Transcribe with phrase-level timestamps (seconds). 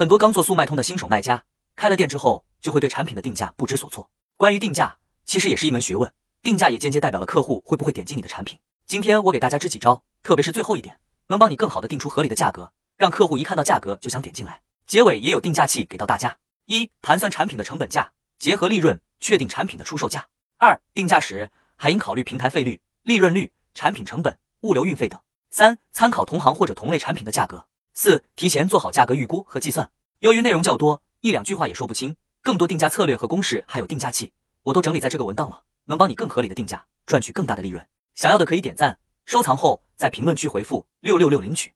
[0.00, 1.44] 很多刚做速卖通的新手卖家，
[1.76, 4.08] 开了店之后就会对产品的定价不知所措。
[4.38, 8.58] 关于定价，其实也是一门学问，定价也间接代表了客户会不会点击你的产品。
[8.86, 14.62] 今天我给大家支几招，特别是最后一点，能帮你更好的定出合理的价格，让客户一看到价格就想点进来。
[14.86, 20.20] 结尾也有定价器给到大家：一、盘算产品的成本价，结合利润确定产品的出售价；
[20.56, 25.20] 二、定价时还应考虑平台费率、利润率、产品成本、物流运费等；
[25.50, 27.66] 三、参考同行或者同类产品的价格。
[27.94, 29.90] 四、提前做好价格预估和计算。
[30.20, 34.32] 由于内容较多，一两句话也说不清，更多定价策略和公式，还有定价器，
[34.62, 37.86] 我都整理在这个文档了，能帮你更合理的定价，赚取更大的利润。
[38.14, 41.72] 想要的可以点赞、收藏后，在评论区回复六六六领取。